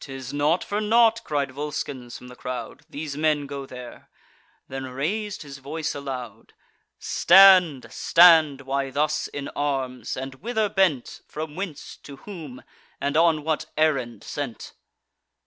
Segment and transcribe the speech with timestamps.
[0.00, 4.08] "'Tis not for naught," cried Volscens from the crowd, "These men go there;"
[4.68, 6.54] then rais'd his voice aloud:
[6.98, 7.86] "Stand!
[7.92, 8.62] stand!
[8.62, 10.16] why thus in arms?
[10.16, 11.20] And whither bent?
[11.28, 12.62] From whence, to whom,
[13.02, 14.72] and on what errand sent?"